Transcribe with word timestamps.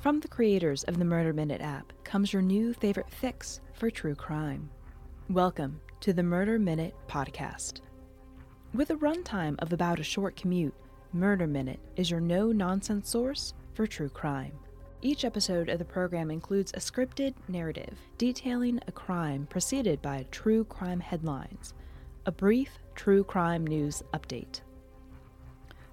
From 0.00 0.18
the 0.18 0.28
creators 0.28 0.82
of 0.84 0.98
the 0.98 1.04
Murder 1.04 1.34
Minute 1.34 1.60
app 1.60 1.92
comes 2.04 2.32
your 2.32 2.40
new 2.40 2.72
favorite 2.72 3.10
fix 3.10 3.60
for 3.74 3.90
true 3.90 4.14
crime. 4.14 4.70
Welcome 5.28 5.78
to 6.00 6.14
the 6.14 6.22
Murder 6.22 6.58
Minute 6.58 6.94
podcast. 7.06 7.82
With 8.72 8.88
a 8.88 8.94
runtime 8.94 9.56
of 9.58 9.74
about 9.74 10.00
a 10.00 10.02
short 10.02 10.36
commute, 10.36 10.72
Murder 11.12 11.46
Minute 11.46 11.80
is 11.96 12.10
your 12.10 12.18
no 12.18 12.50
nonsense 12.50 13.10
source 13.10 13.52
for 13.74 13.86
true 13.86 14.08
crime. 14.08 14.52
Each 15.02 15.26
episode 15.26 15.68
of 15.68 15.78
the 15.78 15.84
program 15.84 16.30
includes 16.30 16.72
a 16.72 16.80
scripted 16.80 17.34
narrative 17.48 17.98
detailing 18.16 18.80
a 18.88 18.92
crime 18.92 19.46
preceded 19.50 20.00
by 20.00 20.24
true 20.30 20.64
crime 20.64 21.00
headlines, 21.00 21.74
a 22.24 22.32
brief 22.32 22.78
true 22.94 23.22
crime 23.22 23.66
news 23.66 24.02
update. 24.14 24.62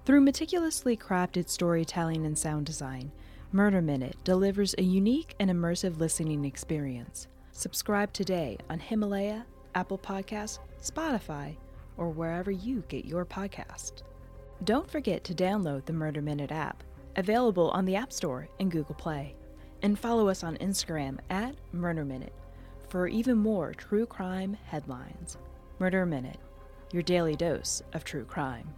Through 0.06 0.22
meticulously 0.22 0.96
crafted 0.96 1.50
storytelling 1.50 2.24
and 2.24 2.38
sound 2.38 2.64
design, 2.64 3.12
Murder 3.50 3.80
Minute 3.80 4.14
delivers 4.24 4.74
a 4.76 4.82
unique 4.82 5.34
and 5.40 5.50
immersive 5.50 5.98
listening 5.98 6.44
experience. 6.44 7.28
Subscribe 7.52 8.12
today 8.12 8.58
on 8.68 8.78
Himalaya, 8.78 9.46
Apple 9.74 9.96
Podcasts, 9.96 10.58
Spotify, 10.82 11.56
or 11.96 12.10
wherever 12.10 12.50
you 12.50 12.84
get 12.88 13.06
your 13.06 13.24
podcast. 13.24 14.02
Don't 14.64 14.90
forget 14.90 15.24
to 15.24 15.34
download 15.34 15.86
the 15.86 15.94
Murder 15.94 16.20
Minute 16.20 16.52
app, 16.52 16.84
available 17.16 17.70
on 17.70 17.86
the 17.86 17.96
App 17.96 18.12
Store 18.12 18.46
and 18.60 18.70
Google 18.70 18.94
Play. 18.94 19.34
And 19.80 19.98
follow 19.98 20.28
us 20.28 20.44
on 20.44 20.58
Instagram 20.58 21.18
at 21.30 21.54
Murder 21.72 22.04
Minute 22.04 22.34
for 22.90 23.08
even 23.08 23.38
more 23.38 23.72
true 23.72 24.04
crime 24.04 24.58
headlines. 24.66 25.38
Murder 25.78 26.04
Minute, 26.04 26.38
your 26.92 27.02
daily 27.02 27.34
dose 27.34 27.82
of 27.94 28.04
true 28.04 28.26
crime. 28.26 28.68